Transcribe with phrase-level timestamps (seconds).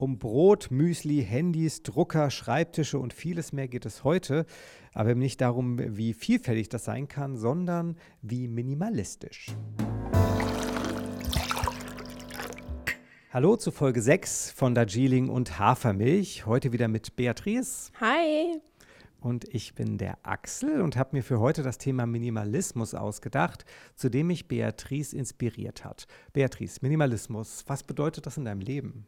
[0.00, 4.46] Um Brot, Müsli, Handys, Drucker, Schreibtische und vieles mehr geht es heute,
[4.94, 9.48] aber eben nicht darum, wie vielfältig das sein kann, sondern wie minimalistisch.
[13.30, 16.46] Hallo zu Folge 6 von Darjeeling und Hafermilch.
[16.46, 17.92] Heute wieder mit Beatrice.
[18.00, 18.58] Hi.
[19.20, 24.08] Und ich bin der Axel und habe mir für heute das Thema Minimalismus ausgedacht, zu
[24.08, 26.06] dem mich Beatrice inspiriert hat.
[26.32, 29.04] Beatrice, Minimalismus, was bedeutet das in deinem Leben?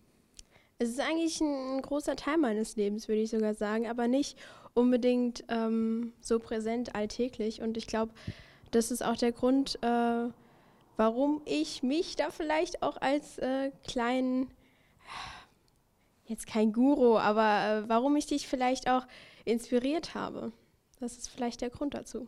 [0.82, 4.36] Es ist eigentlich ein, großer Teil meines Lebens, würde ich sogar sagen, aber nicht
[4.74, 7.62] unbedingt ähm, so präsent alltäglich.
[7.62, 8.12] Und ich glaube,
[8.72, 10.28] das ist auch der Grund, äh,
[10.96, 14.50] warum ich mich da vielleicht auch als äh, kleinen,
[16.26, 19.06] jetzt kein Guru, aber äh, warum ich dich vielleicht auch
[19.44, 20.50] inspiriert habe.
[20.98, 22.26] Das ist vielleicht der Grund dazu.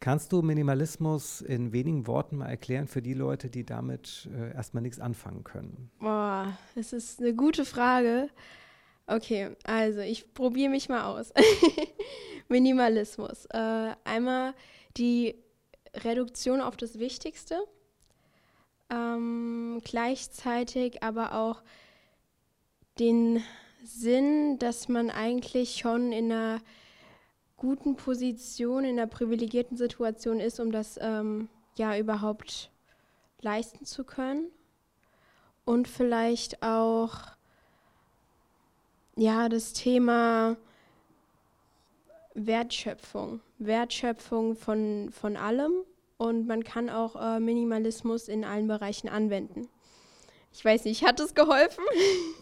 [0.00, 4.82] Kannst du Minimalismus in wenigen Worten mal erklären für die Leute, die damit äh, erstmal
[4.82, 5.90] nichts anfangen können?
[5.98, 8.28] Boah, das ist eine gute Frage.
[9.06, 11.32] Okay, also ich probiere mich mal aus.
[12.48, 13.46] Minimalismus.
[13.46, 14.54] Äh, einmal
[14.96, 15.34] die
[15.94, 17.58] Reduktion auf das Wichtigste,
[18.90, 21.62] ähm, gleichzeitig aber auch
[22.98, 23.42] den
[23.82, 26.60] Sinn, dass man eigentlich schon in einer
[27.56, 32.70] guten Position, in einer privilegierten Situation ist, um das ähm, ja überhaupt
[33.40, 34.46] leisten zu können.
[35.64, 37.14] Und vielleicht auch
[39.16, 40.56] ja das Thema
[42.34, 43.40] Wertschöpfung.
[43.58, 45.72] Wertschöpfung von, von allem
[46.18, 49.68] und man kann auch äh, Minimalismus in allen Bereichen anwenden.
[50.52, 51.84] Ich weiß nicht, hat es geholfen?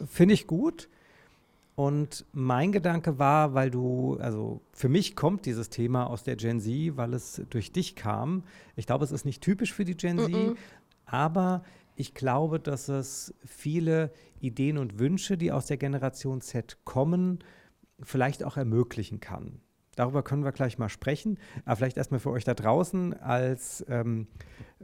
[0.06, 0.88] Finde ich gut.
[1.76, 6.60] Und mein Gedanke war, weil du, also für mich kommt dieses Thema aus der Gen
[6.60, 8.44] Z, weil es durch dich kam.
[8.76, 10.56] Ich glaube, es ist nicht typisch für die Gen Z, mm -mm.
[11.04, 11.64] aber
[11.96, 17.40] ich glaube, dass es viele Ideen und Wünsche, die aus der Generation Z kommen,
[18.00, 19.60] vielleicht auch ermöglichen kann.
[19.96, 21.38] Darüber können wir gleich mal sprechen.
[21.64, 24.26] Aber vielleicht erstmal für euch da draußen, als ähm,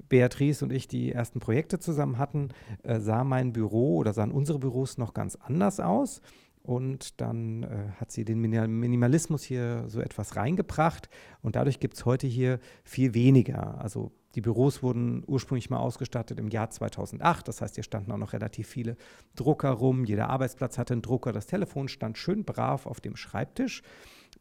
[0.08, 2.50] Beatrice und ich die ersten Projekte zusammen hatten,
[2.82, 6.20] äh, sah mein Büro oder sahen unsere Büros noch ganz anders aus.
[6.62, 11.08] Und dann äh, hat sie den Minimalismus hier so etwas reingebracht.
[11.42, 13.80] Und dadurch gibt es heute hier viel weniger.
[13.80, 17.48] Also die Büros wurden ursprünglich mal ausgestattet im Jahr 2008.
[17.48, 18.96] Das heißt, hier standen auch noch relativ viele
[19.34, 20.04] Drucker rum.
[20.04, 21.32] Jeder Arbeitsplatz hatte einen Drucker.
[21.32, 23.82] Das Telefon stand schön brav auf dem Schreibtisch,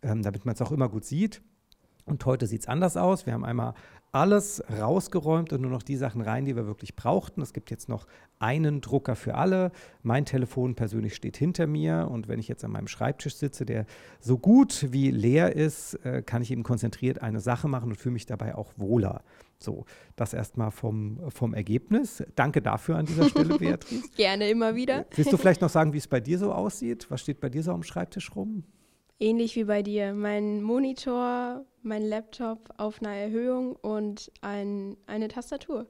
[0.03, 1.41] ähm, damit man es auch immer gut sieht.
[2.06, 3.26] Und heute sieht es anders aus.
[3.26, 3.74] Wir haben einmal
[4.12, 7.42] alles rausgeräumt und nur noch die Sachen rein, die wir wirklich brauchten.
[7.42, 8.08] Es gibt jetzt noch
[8.40, 9.72] einen Drucker für alle.
[10.02, 13.86] Mein Telefon persönlich steht hinter mir und wenn ich jetzt an meinem Schreibtisch sitze, der
[14.20, 18.14] so gut wie leer ist, äh, kann ich eben konzentriert eine Sache machen und fühle
[18.14, 19.22] mich dabei auch wohler.
[19.60, 19.86] So,
[20.16, 22.24] das erstmal vom, vom Ergebnis.
[22.36, 24.10] Danke dafür an dieser Stelle, Beatrice.
[24.16, 25.06] Gerne immer wieder.
[25.16, 27.08] Willst du vielleicht noch sagen, wie es bei dir so aussieht?
[27.10, 28.64] Was steht bei dir so am Schreibtisch rum?
[29.22, 30.13] Ähnlich wie bei dir.
[30.13, 35.88] Mein Monitor, mein Laptop auf einer Erhöhung und ein, eine Tastatur.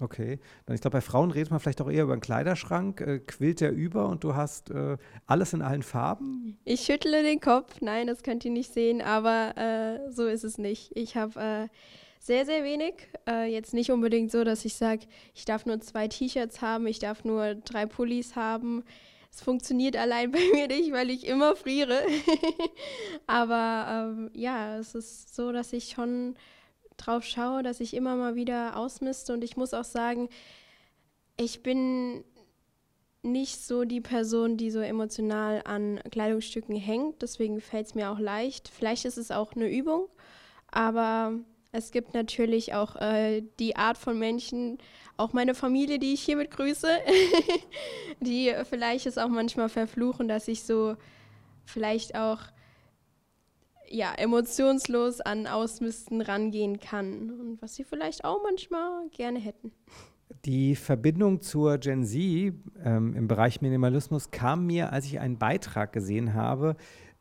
[0.00, 3.00] Okay, dann ich glaube, bei Frauen redet man vielleicht auch eher über einen Kleiderschrank.
[3.00, 4.96] Äh, quillt der über und du hast äh,
[5.26, 6.58] alles in allen Farben?
[6.64, 7.80] Ich schüttle den Kopf.
[7.80, 10.90] Nein, das könnt ihr nicht sehen, aber äh, so ist es nicht.
[10.96, 11.68] Ich habe äh,
[12.18, 12.94] sehr, sehr wenig.
[13.28, 16.98] Äh, jetzt nicht unbedingt so, dass ich sage, ich darf nur zwei T-Shirts haben, ich
[16.98, 18.84] darf nur drei Pullis haben.
[19.30, 22.00] Es funktioniert allein bei mir nicht, weil ich immer friere.
[23.26, 26.36] Aber ähm, ja, es ist so, dass ich schon
[26.96, 29.32] drauf schaue, dass ich immer mal wieder ausmiste.
[29.32, 30.28] Und ich muss auch sagen,
[31.36, 32.24] ich bin
[33.22, 37.22] nicht so die Person, die so emotional an Kleidungsstücken hängt.
[37.22, 38.68] Deswegen fällt es mir auch leicht.
[38.68, 40.08] Vielleicht ist es auch eine Übung,
[40.70, 41.34] aber
[41.72, 44.78] es gibt natürlich auch äh, die Art von Menschen,
[45.16, 46.88] auch meine Familie, die ich hiermit grüße,
[48.20, 50.96] die vielleicht es auch manchmal verfluchen, dass ich so
[51.64, 52.40] vielleicht auch
[53.90, 59.72] ja, emotionslos an Ausmisten rangehen kann und was sie vielleicht auch manchmal gerne hätten.
[60.44, 62.20] Die Verbindung zur Gen Z
[62.84, 66.76] ähm, im Bereich Minimalismus kam mir, als ich einen Beitrag gesehen habe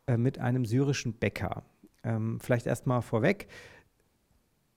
[0.08, 1.64] äh, mit einem syrischen Bäcker.
[2.04, 3.48] Ähm, vielleicht erst mal vorweg.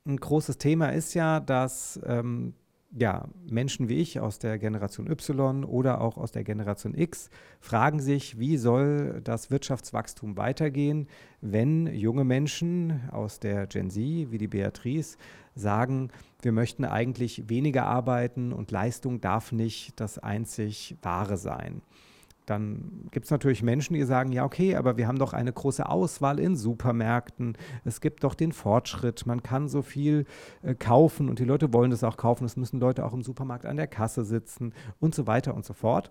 [0.06, 2.54] Ein großes Thema ist ja, dass ähm,
[2.92, 7.30] ja, Menschen wie ich aus der Generation Y oder auch aus der Generation X
[7.60, 11.06] fragen sich, wie soll das Wirtschaftswachstum weitergehen,
[11.40, 14.02] wenn junge Menschen aus der Gen Z
[14.32, 15.18] wie die Beatrice
[15.54, 16.10] sagen,
[16.42, 21.82] wir möchten eigentlich weniger arbeiten und Leistung darf nicht das einzig Wahre sein.
[22.50, 25.88] Dann gibt es natürlich Menschen, die sagen, ja, okay, aber wir haben doch eine große
[25.88, 27.56] Auswahl in Supermärkten.
[27.84, 29.24] Es gibt doch den Fortschritt.
[29.24, 30.24] Man kann so viel
[30.62, 32.44] äh, kaufen und die Leute wollen das auch kaufen.
[32.44, 35.74] Es müssen Leute auch im Supermarkt an der Kasse sitzen und so weiter und so
[35.74, 36.10] fort.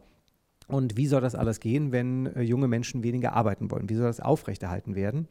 [0.69, 3.89] Und wie soll das alles gehen, wenn äh, junge Menschen weniger arbeiten wollen?
[3.89, 5.27] Wie soll das aufrechterhalten werden?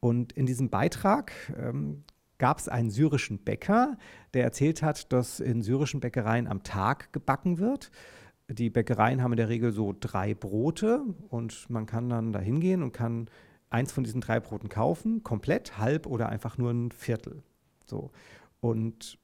[0.00, 2.02] Und in diesem Beitrag ähm,
[2.38, 3.96] gab es einen syrischen Bäcker,
[4.34, 7.92] der erzählt hat, dass in syrischen Bäckereien am Tag gebacken wird.
[8.50, 12.82] Die Bäckereien haben in der Regel so drei Brote und man kann dann da hingehen
[12.82, 13.28] und kann
[13.70, 17.42] eins von diesen drei Broten kaufen, komplett, halb oder einfach nur ein Viertel.
[17.84, 18.10] So.
[18.60, 19.18] Und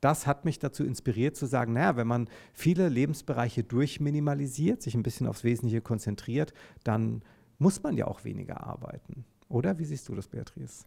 [0.00, 5.02] das hat mich dazu inspiriert zu sagen, naja, wenn man viele Lebensbereiche durchminimalisiert, sich ein
[5.02, 6.52] bisschen aufs Wesentliche konzentriert,
[6.84, 7.22] dann
[7.58, 9.24] muss man ja auch weniger arbeiten.
[9.48, 10.84] Oder wie siehst du das, Beatrice?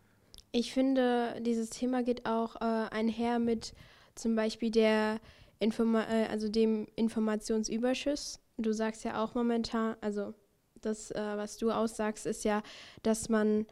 [0.51, 3.73] Ich finde, dieses Thema geht auch äh, einher mit
[4.15, 5.19] zum Beispiel der
[5.61, 8.39] Informa äh, also dem Informationsüberschuss.
[8.57, 10.33] Du sagst ja auch momentan, also
[10.81, 12.63] das, äh, was du aussagst, ist ja,
[13.03, 13.65] dass man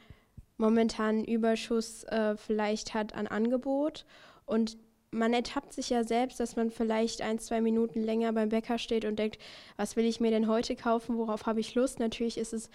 [0.57, 4.05] momentan einen Überschuss äh, vielleicht hat an Angebot
[4.45, 4.77] und
[5.11, 9.05] man ertappt sich ja selbst, dass man vielleicht ein, zwei Minuten länger beim Bäcker steht
[9.05, 9.39] und denkt,
[9.75, 11.99] was will ich mir denn heute kaufen, worauf habe ich Lust?
[11.99, 12.69] Natürlich ist es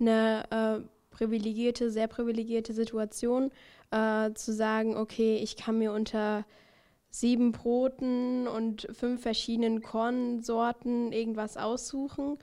[0.00, 3.52] eine äh, privilegierte, sehr privilegierte Situation,
[3.92, 6.44] äh, zu sagen, okay, ich kann mir unter
[7.20, 12.38] sieben Broten und fünf verschiedenen Kornsorten irgendwas aussuchen.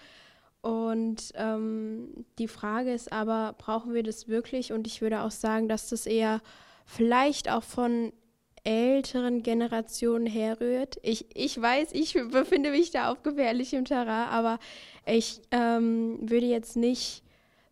[0.62, 4.74] Und ähm, die Frage ist aber, brauchen wir das wirklich?
[4.74, 6.42] Und ich würde auch sagen, dass das eher
[6.86, 8.14] vielleicht auch von
[8.64, 10.98] älteren Generationen herrührt.
[11.04, 14.58] Ich, ich weiß, ich befinde mich da auf gefährlichem Terrain, aber
[15.06, 17.24] ich ähm, würde jetzt nicht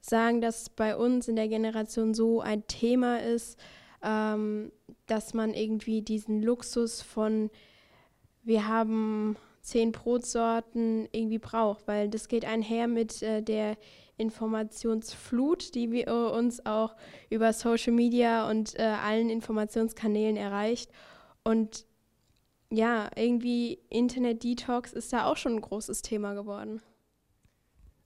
[0.02, 3.58] sagen, dass bei uns in der Generation so ein Thema ist,
[4.04, 4.72] ähm,
[5.08, 7.50] dass man irgendwie diesen Luxus von
[8.44, 13.78] wir haben zehn Brotsorten irgendwie braucht, weil das geht einher mit äh, der
[14.18, 16.96] Informationsflut, die wir äh, uns auch
[17.30, 20.92] über Social Media und äh, allen Informationskanälen erreicht.
[21.44, 21.86] Und
[22.70, 26.82] ja, irgendwie Internet-Detox ist da auch schon ein großes Thema geworden.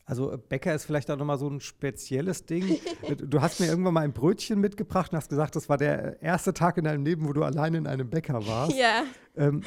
[0.05, 2.79] Also äh, Bäcker ist vielleicht auch nochmal so ein spezielles Ding.
[3.01, 6.21] Äh, du hast mir irgendwann mal ein Brötchen mitgebracht und hast gesagt, das war der
[6.21, 8.75] erste Tag in deinem Leben, wo du alleine in einem Bäcker warst.
[8.77, 9.03] Ja.
[9.35, 9.61] Ähm,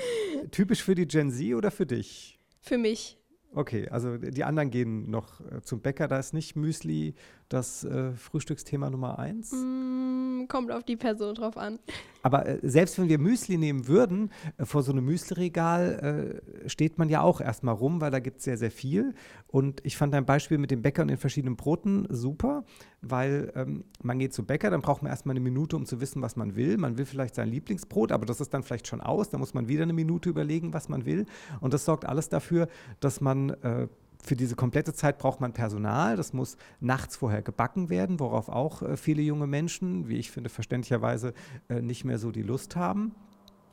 [0.51, 2.39] typisch für die Gen Z oder für dich?
[2.61, 3.19] Für mich.
[3.55, 6.09] Okay, also die anderen gehen noch äh, zum Bäcker.
[6.09, 7.15] Da ist nicht Müsli
[7.49, 9.53] das äh, Frühstücksthema Nummer eins?
[9.53, 11.79] Mm, kommt auf die Person drauf an.
[12.23, 16.99] Aber äh, selbst wenn wir Müsli nehmen würden, äh, vor so einem Müsliregal äh, steht
[16.99, 19.15] man ja auch erstmal rum, weil da gibt es sehr, sehr viel.
[19.47, 22.65] Und ich fand dein Beispiel mit dem Bäcker und den verschiedenen Broten super,
[23.01, 26.21] weil ähm, man geht zum Bäcker, dann braucht man erstmal eine Minute, um zu wissen,
[26.23, 26.77] was man will.
[26.77, 29.31] Man will vielleicht sein Lieblingsbrot, aber das ist dann vielleicht schon aus.
[29.31, 31.27] Da muss man wieder eine Minute überlegen, was man will.
[31.61, 32.69] Und das sorgt alles dafür,
[33.01, 33.89] dass man äh,
[34.23, 36.17] für diese komplette Zeit braucht man Personal.
[36.17, 40.51] Das muss nachts vorher gebacken werden, worauf auch äh, viele junge Menschen, wie ich finde,
[40.51, 41.35] verständlicherweise
[41.69, 43.15] äh, nicht mehr so die Lust haben.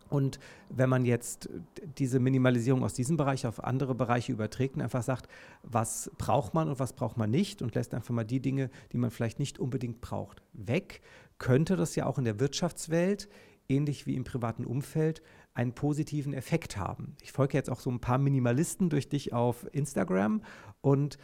[0.10, 0.40] Und
[0.70, 1.50] wenn man jetzt
[1.98, 5.28] diese Minimalisierung aus diesem Bereich auf andere Bereiche überträgt und einfach sagt,
[5.64, 8.98] was braucht man und was braucht man nicht und lässt einfach mal die Dinge, die
[8.98, 11.02] man vielleicht nicht unbedingt braucht, weg,
[11.40, 13.28] könnte das ja auch in der Wirtschaftswelt,
[13.68, 15.24] ähnlich wie im privaten Umfeld,
[15.56, 17.16] einen positiven Effekt haben.
[17.22, 20.44] Ich folge jetzt auch so ein paar Minimalisten durch dich auf Instagram
[20.82, 21.18] und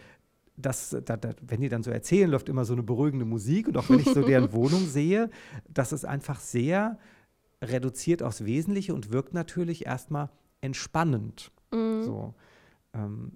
[0.57, 3.78] das, da, da, wenn die dann so erzählen, läuft immer so eine beruhigende Musik und
[3.78, 5.30] auch wenn ich so deren Wohnung sehe,
[5.69, 6.98] das ist einfach sehr
[7.62, 10.30] reduziert aufs Wesentliche und wirkt natürlich erstmal
[10.62, 11.51] entspannend.
[11.72, 12.04] Mhm.
[12.04, 12.34] So.
[12.94, 13.34] Ähm,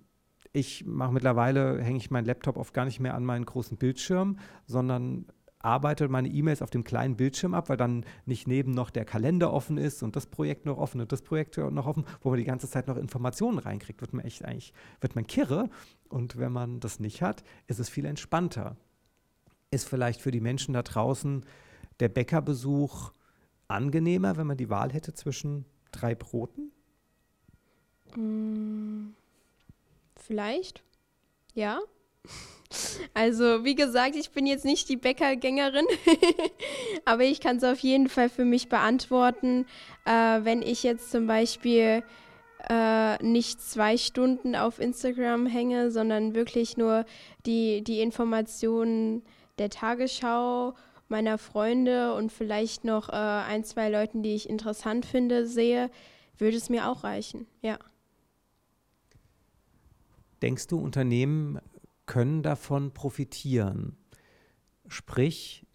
[0.53, 4.39] ich mache mittlerweile, hänge ich meinen Laptop oft gar nicht mehr an meinen großen Bildschirm,
[4.65, 5.25] sondern
[5.65, 9.51] arbeite meine E-Mails auf dem kleinen Bildschirm ab, weil dann nicht neben noch der Kalender
[9.51, 12.45] offen ist und das Projekt noch offen und das Projekt noch offen, wo man die
[12.45, 15.69] ganze Zeit noch Informationen reinkriegt, wird man echt eigentlich, wird man kirre.
[16.07, 18.77] Und wenn man das nicht hat, ist es viel entspannter.
[19.71, 21.43] Ist vielleicht für die Menschen da draußen
[21.99, 23.11] der Bäckerbesuch
[23.67, 26.71] angenehmer, wenn man die Wahl hätte zwischen drei Broten?
[28.15, 29.15] Mm,
[30.15, 30.83] vielleicht,
[31.53, 31.79] ja.
[33.13, 35.85] Also, wie gesagt, ich bin jetzt nicht die Bäckergängerin,
[37.05, 39.65] aber ich kann es auf jeden Fall für mich beantworten,
[40.05, 42.03] äh, wenn ich jetzt zum Beispiel
[42.69, 47.05] äh, nicht zwei Stunden auf Instagram hänge, sondern wirklich nur
[47.45, 49.23] die, die Informationen
[49.57, 50.73] der Tagesschau
[51.07, 55.91] meiner Freunde und vielleicht noch äh, ein, zwei Leuten, die ich interessant finde, sehe,
[56.37, 57.77] würde es mir auch reichen, ja.
[60.41, 61.59] Denkst du, Unternehmen
[62.05, 63.97] können davon profitieren.
[64.87, 65.65] Sprich,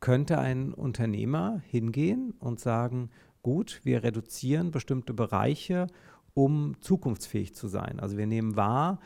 [0.00, 3.10] könnte ein Unternehmer hingehen und sagen,
[3.42, 5.86] gut, wir reduzieren bestimmte Bereiche,
[6.34, 8.00] um zukunftsfähig zu sein.
[8.00, 9.00] Also wir nehmen wahr,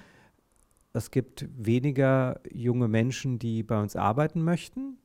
[0.93, 4.99] es gibt weniger junge Menschen, die bei uns arbeiten möchten.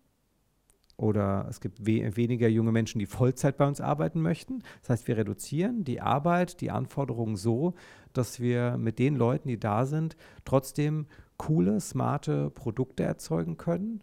[1.04, 4.64] Oder es gibt we weniger junge Menschen, die Vollzeit bei uns arbeiten möchten.
[4.82, 7.74] Das heißt, wir reduzieren die Arbeit, die Anforderungen so,
[8.14, 11.06] dass wir mit den Leuten, die da sind, trotzdem
[11.38, 14.02] coole, smarte Produkte erzeugen können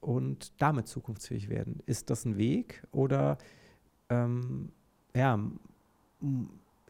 [0.00, 1.82] und damit zukunftsfähig werden.
[1.86, 3.38] Ist das ein Weg oder
[4.10, 4.70] ähm,
[5.16, 5.40] ja,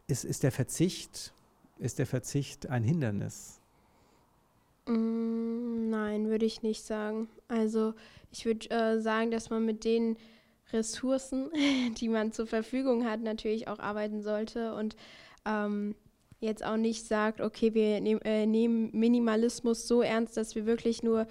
[0.07, 1.33] ist, ist der Verzicht,
[1.79, 3.61] ist der Verzicht ein Hindernis?
[4.87, 7.27] Mm, nein, würde ich nicht sagen.
[7.47, 7.93] Also
[8.31, 10.17] ich würde äh, sagen, dass man mit den
[10.73, 11.49] Ressourcen,
[11.97, 14.95] die man zur Verfügung hat, natürlich auch arbeiten sollte und
[15.45, 15.95] ähm,
[16.39, 21.01] jetzt auch nicht sagt, okay, wir nehm, äh, nehmen Minimalismus so ernst, dass wir wirklich
[21.03, 21.21] nur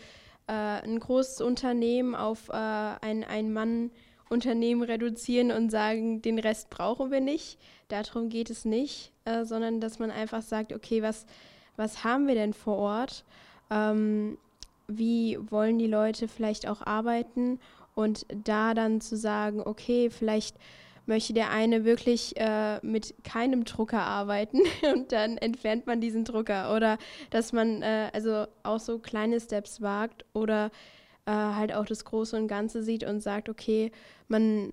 [0.47, 7.11] äh, ein großes Unternehmen auf äh, ein, ein Mann-Unternehmen reduzieren und sagen, den Rest brauchen
[7.11, 7.59] wir nicht.
[7.89, 11.27] Darum geht es nicht, äh, sondern dass man einfach sagt, okay, was,
[11.77, 13.25] was haben wir denn vor Ort?
[13.71, 14.39] Ähm,
[14.87, 17.59] wie wollen die Leute vielleicht auch arbeiten
[17.95, 20.57] und da dann zu sagen, okay, vielleicht
[21.07, 24.61] möchte der eine wirklich äh, mit keinem Drucker arbeiten
[24.95, 26.99] und dann entfernt man diesen Drucker oder
[27.31, 30.71] dass man äh, also auch so kleine Steps wagt oder
[31.27, 33.93] äh, halt auch das Große und Ganze sieht und sagt, okay,
[34.29, 34.73] man,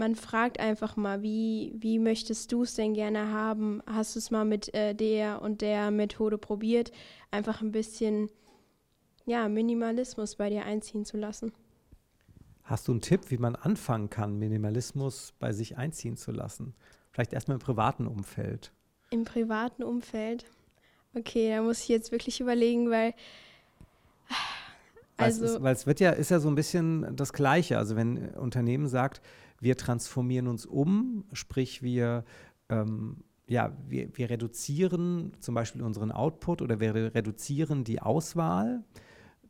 [0.00, 3.82] man fragt einfach mal, wie, wie möchtest du es denn gerne haben?
[3.86, 6.90] Hast du es mal mit äh, der und der Methode probiert?
[7.30, 8.30] Einfach ein bisschen
[9.26, 11.52] ja, Minimalismus bei dir einziehen zu lassen.
[12.64, 16.74] Hast du einen Tipp, wie man anfangen kann, Minimalismus bei sich einziehen zu lassen?
[17.12, 18.72] Vielleicht erstmal im privaten Umfeld.
[19.10, 20.46] Im privaten Umfeld?
[21.14, 23.12] Okay, da muss ich jetzt wirklich überlegen, weil.
[25.18, 27.76] Also, weil, es, weil es wird ja, ist ja so ein bisschen das Gleiche.
[27.76, 29.20] Also wenn ein Unternehmen sagt,
[29.60, 32.24] wir transformieren uns um, sprich wir
[32.68, 33.18] ähm,
[33.50, 38.84] ja, wir, wir reduzieren zum Beispiel unseren Output oder wir reduzieren die Auswahl,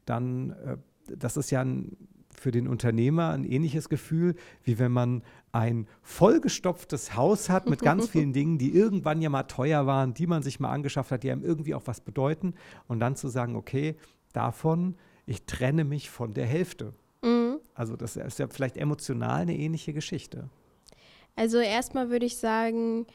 [0.07, 0.79] dann, äh,
[1.19, 1.99] das ist ja ein,
[2.31, 8.09] für den Unternehmer ein ähnliches Gefühl, wie wenn man ein vollgestopftes Haus hat mit ganz
[8.11, 11.31] vielen Dingen, die irgendwann ja mal teuer waren, die man sich mal angeschafft hat, die
[11.31, 12.55] einem irgendwie auch was bedeuten.
[12.89, 13.97] Und dann zu sagen, okay,
[14.33, 16.95] davon, ich trenne mich von der Hälfte.
[17.81, 20.51] Also das ist ja vielleicht emotional eine ähnliche Geschichte.
[21.35, 23.07] Also erstmal würde ich sagen,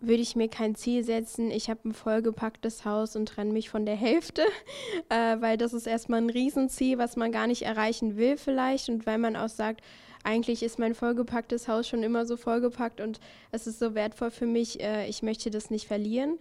[0.00, 3.86] würde ich mir kein Ziel setzen, ich habe ein vollgepacktes Haus und trenne mich von
[3.86, 4.42] der Hälfte,
[5.10, 9.06] äh, weil das ist erstmal ein Riesenziel, was man gar nicht erreichen will vielleicht und
[9.06, 9.80] weil man auch sagt,
[10.24, 13.20] eigentlich ist mein vollgepacktes Haus schon immer so vollgepackt und
[13.52, 16.36] es ist so wertvoll für mich, äh, ich möchte das nicht verlieren.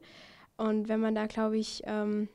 [0.58, 2.30] Und wenn man da, glaube ich, ähm,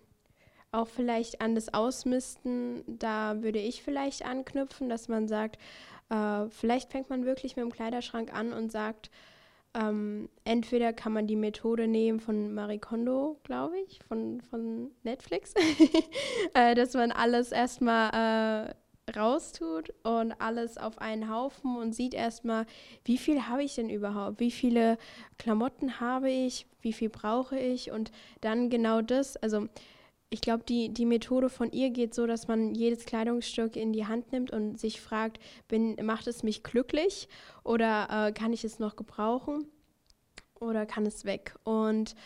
[0.74, 5.58] auch vielleicht an das Ausmisten, da würde ich vielleicht anknüpfen, dass man sagt,
[6.10, 9.10] äh, vielleicht fängt man wirklich mit dem Kleiderschrank an und sagt,
[9.74, 15.54] ähm, entweder kann man die Methode nehmen von Marie Kondo, glaube ich, von, von Netflix,
[16.54, 18.74] äh, dass man alles erstmal äh,
[19.16, 22.66] raustut und alles auf einen Haufen und sieht erstmal,
[23.04, 24.96] wie viel habe ich denn überhaupt, wie viele
[25.38, 27.90] Klamotten habe ich, wie viel brauche ich?
[27.90, 29.68] Und dann genau das, also
[30.34, 34.06] ich glaube, die, die Methode von ihr geht so, dass man jedes Kleidungsstück in die
[34.06, 35.38] Hand nimmt und sich fragt,
[35.68, 37.28] bin, macht es mich glücklich
[37.62, 39.68] oder äh, kann ich es noch gebrauchen
[40.58, 41.54] oder kann es weg?
[41.62, 42.16] Und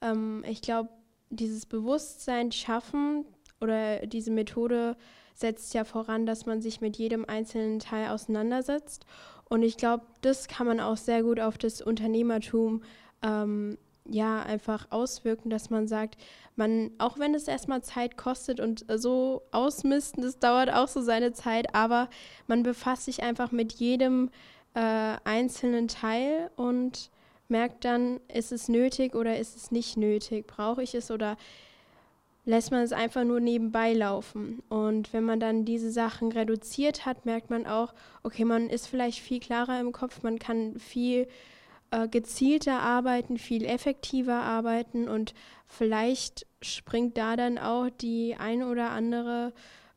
[0.00, 0.88] ähm, ich glaube,
[1.28, 3.26] dieses Bewusstsein schaffen
[3.60, 4.96] oder diese Methode
[5.34, 9.04] setzt ja voran, dass man sich mit jedem einzelnen Teil auseinandersetzt.
[9.44, 12.82] Und ich glaube, das kann man auch sehr gut auf das Unternehmertum
[13.22, 13.76] ähm,
[14.08, 16.16] ja einfach auswirken, dass man sagt,
[16.56, 21.32] man, auch wenn es erstmal Zeit kostet und so ausmisten, das dauert auch so seine
[21.32, 22.08] Zeit, aber
[22.46, 24.30] man befasst sich einfach mit jedem
[24.74, 27.10] äh, einzelnen Teil und
[27.48, 31.36] merkt dann, ist es nötig oder ist es nicht nötig, brauche ich es oder
[32.44, 34.62] lässt man es einfach nur nebenbei laufen.
[34.70, 39.20] Und wenn man dann diese Sachen reduziert hat, merkt man auch, okay, man ist vielleicht
[39.20, 41.28] viel klarer im Kopf, man kann viel
[41.90, 45.34] äh, gezielter arbeiten, viel effektiver arbeiten und
[45.66, 49.52] vielleicht springt da dann auch die ein oder andere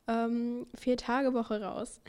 [0.08, 2.02] ähm, Vier-Tage-Woche raus.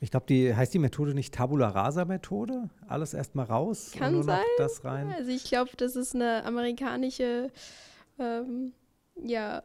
[0.00, 2.70] Ich glaube, die heißt die Methode nicht Tabula Rasa Methode?
[2.88, 4.40] Alles erstmal raus Kann und nur sein.
[4.56, 5.12] das rein.
[5.14, 7.50] Also ich glaube, das ist eine amerikanische
[8.18, 8.72] ähm,
[9.22, 9.62] ja,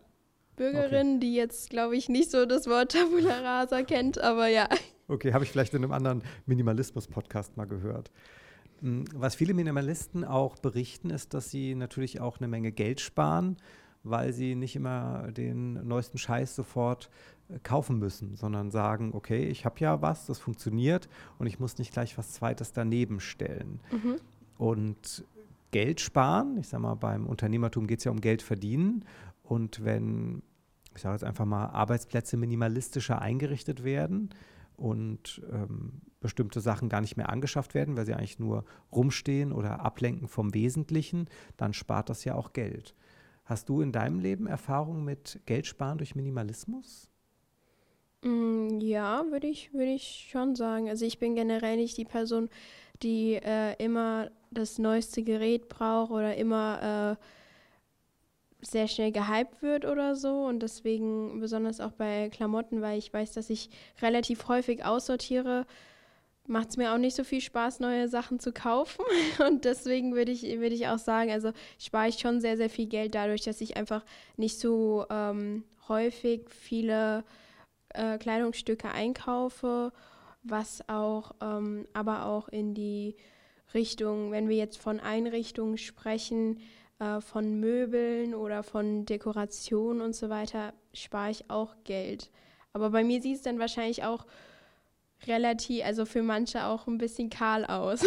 [0.57, 1.19] Bürgerin, okay.
[1.19, 4.67] die jetzt, glaube ich, nicht so das Wort Tabula Rasa kennt, aber ja.
[5.07, 8.11] Okay, habe ich vielleicht in einem anderen Minimalismus-Podcast mal gehört.
[8.81, 13.57] Hm, was viele Minimalisten auch berichten, ist, dass sie natürlich auch eine Menge Geld sparen,
[14.03, 17.09] weil sie nicht immer den neuesten Scheiß sofort
[17.49, 21.77] äh, kaufen müssen, sondern sagen, okay, ich habe ja was, das funktioniert und ich muss
[21.77, 23.79] nicht gleich was Zweites daneben stellen.
[23.91, 24.15] Mhm.
[24.57, 25.25] Und
[25.71, 29.03] Geld sparen, ich sage mal, beim Unternehmertum geht es ja um Geld verdienen.
[29.43, 30.41] Und wenn,
[30.95, 34.29] ich sage jetzt einfach mal, Arbeitsplätze minimalistischer eingerichtet werden
[34.77, 39.81] und ähm, bestimmte Sachen gar nicht mehr angeschafft werden, weil sie eigentlich nur rumstehen oder
[39.81, 41.27] ablenken vom Wesentlichen,
[41.57, 42.95] dann spart das ja auch Geld.
[43.45, 47.09] Hast du in deinem Leben Erfahrungen mit Geldsparen durch Minimalismus?
[48.23, 50.89] Mm, ja, würde ich, würd ich schon sagen.
[50.89, 52.49] Also ich bin generell nicht die Person,
[53.03, 57.23] die äh, immer das neueste Gerät braucht oder immer äh,
[58.65, 60.45] sehr schnell gehypt wird oder so.
[60.45, 63.69] Und deswegen, besonders auch bei Klamotten, weil ich weiß, dass ich
[64.01, 65.65] relativ häufig aussortiere,
[66.47, 69.03] macht es mir auch nicht so viel Spaß, neue Sachen zu kaufen.
[69.47, 72.87] Und deswegen würde ich, würd ich auch sagen, also spare ich schon sehr, sehr viel
[72.87, 74.03] Geld dadurch, dass ich einfach
[74.37, 77.23] nicht so ähm, häufig viele
[77.89, 79.91] äh, Kleidungsstücke einkaufe,
[80.43, 83.15] was auch, ähm, aber auch in die
[83.73, 86.59] Richtung, wenn wir jetzt von Einrichtungen sprechen,
[86.99, 92.31] äh, von Möbeln oder von Dekoration und so weiter, spare ich auch Geld.
[92.73, 94.25] Aber bei mir sieht es dann wahrscheinlich auch
[95.27, 98.03] relativ, also für manche auch ein bisschen kahl aus.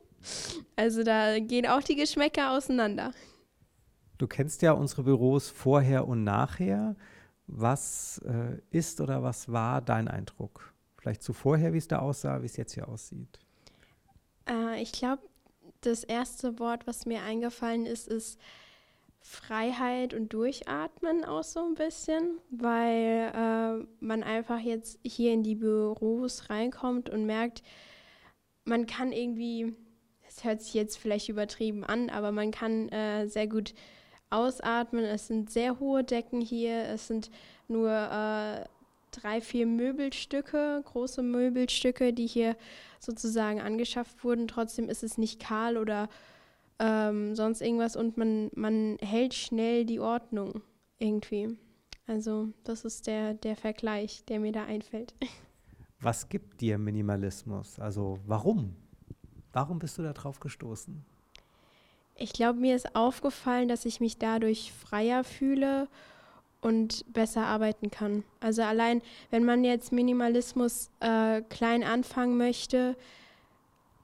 [0.76, 3.12] also da gehen auch die Geschmäcker auseinander.
[4.18, 6.96] Du kennst ja unsere Büros vorher und nachher.
[7.48, 10.74] Was äh, ist oder was war dein Eindruck?
[10.98, 13.38] Vielleicht zu vorher, wie es da aussah, wie es jetzt hier aussieht?
[14.48, 15.22] Äh, ich glaube,
[15.86, 18.38] das erste Wort, was mir eingefallen ist, ist
[19.20, 25.56] Freiheit und Durchatmen auch so ein bisschen, weil äh, man einfach jetzt hier in die
[25.56, 27.62] Büros reinkommt und merkt,
[28.64, 29.74] man kann irgendwie,
[30.24, 33.74] das hört sich jetzt vielleicht übertrieben an, aber man kann äh, sehr gut
[34.30, 35.04] ausatmen.
[35.04, 37.30] Es sind sehr hohe Decken hier, es sind
[37.68, 38.64] nur äh,
[39.22, 42.56] drei, vier Möbelstücke, große Möbelstücke, die hier
[43.00, 44.48] sozusagen angeschafft wurden.
[44.48, 46.08] Trotzdem ist es nicht kahl oder
[46.78, 50.62] ähm, sonst irgendwas und man, man hält schnell die Ordnung
[50.98, 51.56] irgendwie.
[52.06, 55.14] Also das ist der, der Vergleich, der mir da einfällt.
[56.00, 57.78] Was gibt dir Minimalismus?
[57.78, 58.76] Also warum?
[59.52, 61.04] Warum bist du da drauf gestoßen?
[62.14, 65.88] Ich glaube, mir ist aufgefallen, dass ich mich dadurch freier fühle
[66.60, 68.24] und besser arbeiten kann.
[68.40, 72.96] Also allein, wenn man jetzt Minimalismus äh, klein anfangen möchte,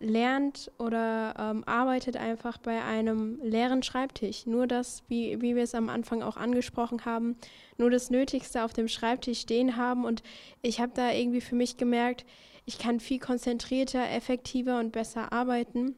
[0.02, 4.46] lernt oder ähm, arbeitet einfach bei einem leeren Schreibtisch.
[4.46, 7.36] Nur das, wie, wie wir es am Anfang auch angesprochen haben,
[7.78, 10.04] nur das Nötigste auf dem Schreibtisch stehen haben.
[10.04, 10.22] Und
[10.60, 12.24] ich habe da irgendwie für mich gemerkt,
[12.64, 15.96] ich kann viel konzentrierter, effektiver und besser arbeiten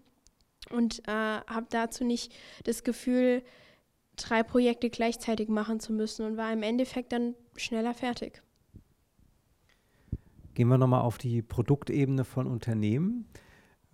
[0.71, 2.33] und äh, habe dazu nicht
[2.65, 3.43] das Gefühl,
[4.17, 8.43] drei Projekte gleichzeitig machen zu müssen und war im Endeffekt dann schneller fertig.
[10.55, 13.27] Gehen wir nochmal auf die Produktebene von Unternehmen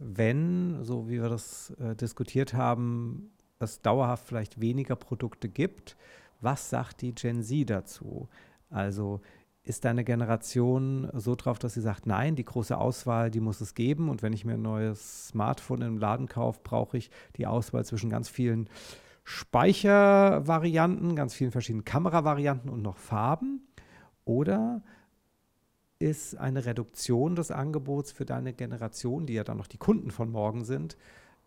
[0.00, 5.96] wenn, so wie wir das äh, diskutiert haben, es dauerhaft vielleicht weniger Produkte gibt,
[6.40, 8.28] was sagt die Gen Z dazu?
[8.70, 9.20] Also
[9.62, 13.74] ist deine Generation so drauf, dass sie sagt, nein, die große Auswahl, die muss es
[13.74, 17.84] geben und wenn ich mir ein neues Smartphone im Laden kaufe, brauche ich die Auswahl
[17.84, 18.70] zwischen ganz vielen
[19.30, 23.62] Speichervarianten, ganz vielen verschiedenen Kameravarianten und noch Farben?
[24.24, 24.82] Oder
[26.00, 30.32] ist eine Reduktion des Angebots für deine Generation, die ja dann noch die Kunden von
[30.32, 30.96] morgen sind,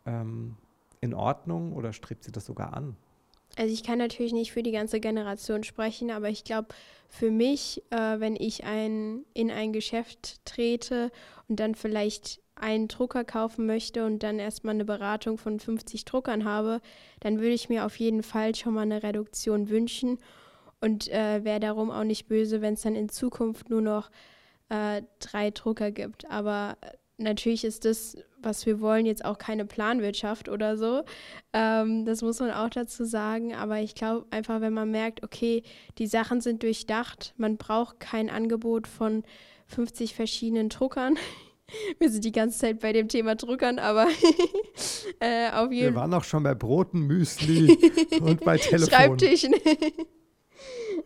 [0.05, 0.55] ähm,
[1.01, 2.95] in Ordnung oder strebt sie das sogar an?
[3.55, 6.69] Also ich kann natürlich nicht für die ganze Generation sprechen, aber ich glaube,
[7.07, 11.11] für mich, äh, wenn ich ein, in ein Geschäft trete
[11.47, 16.45] und dann vielleicht einen Drucker kaufen möchte und dann erstmal eine Beratung von 50 Druckern
[16.45, 16.81] habe,
[17.19, 20.17] dann würde ich mir auf jeden Fall schon mal eine Reduktion wünschen
[20.81, 24.09] und äh, wäre darum auch nicht böse, wenn es dann in Zukunft nur noch
[24.69, 26.29] äh, drei Drucker gibt.
[26.29, 26.77] Aber
[27.17, 31.03] natürlich ist das, was wir wollen, jetzt auch keine Planwirtschaft oder so.
[31.53, 33.55] Ähm, das muss man auch dazu sagen.
[33.55, 35.63] Aber ich glaube einfach, wenn man merkt, okay,
[35.97, 39.23] die Sachen sind durchdacht, man braucht kein Angebot von
[39.67, 41.17] 50 verschiedenen Druckern.
[41.97, 44.07] Wir sind die ganze Zeit bei dem Thema Druckern, aber
[45.19, 47.77] äh, auf jeden Wir waren auch schon bei Broten, Müsli
[48.21, 48.89] und bei Telefon.
[48.89, 49.55] Schreibtischen.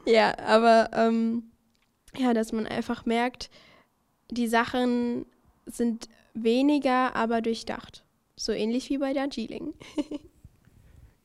[0.06, 1.52] ja, aber ähm,
[2.18, 3.50] ja, dass man einfach merkt,
[4.30, 5.26] die Sachen
[5.68, 8.04] sind weniger, aber durchdacht.
[8.36, 9.74] So ähnlich wie bei Darjeeling.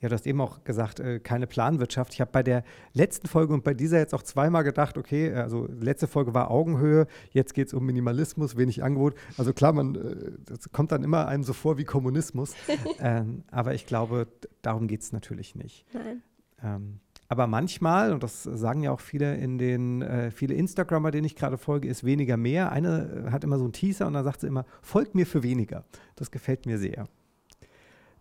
[0.03, 2.13] Ja, du hast eben auch gesagt, äh, keine Planwirtschaft.
[2.13, 5.69] Ich habe bei der letzten Folge und bei dieser jetzt auch zweimal gedacht, okay, also
[5.81, 9.15] letzte Folge war Augenhöhe, jetzt geht es um Minimalismus, wenig Angebot.
[9.39, 12.55] Also klar, man, äh, das kommt dann immer einem so vor wie Kommunismus.
[12.99, 14.27] ähm, aber ich glaube,
[14.61, 15.87] darum geht es natürlich nicht.
[15.93, 16.23] Nein.
[16.65, 17.01] Ähm,
[17.33, 21.35] aber manchmal, und das sagen ja auch viele in den, äh, viele Instagrammer, denen ich
[21.35, 22.71] gerade folge, ist weniger mehr.
[22.71, 25.43] Eine äh, hat immer so einen Teaser und dann sagt sie immer, folgt mir für
[25.43, 25.83] weniger.
[26.15, 27.09] Das gefällt mir sehr.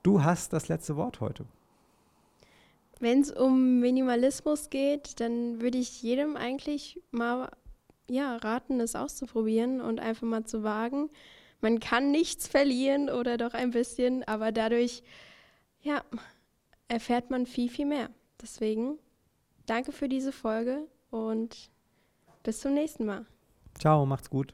[0.02, 1.44] Du hast das letzte Wort heute.
[3.02, 7.52] Wenn es um Minimalismus geht, dann würde ich jedem eigentlich mal
[8.10, 11.10] ja, raten, es auszuprobieren und einfach mal zu wagen.
[11.60, 15.04] Man kann nichts verlieren oder doch ein bisschen, aber dadurch,
[15.82, 16.02] ja,
[16.88, 18.10] erfährt man viel, viel mehr.
[18.42, 18.98] Deswegen
[19.66, 21.70] danke für diese Folge und
[22.44, 23.26] bis zum nächsten Mal.
[23.80, 24.54] Ciao, macht's gut.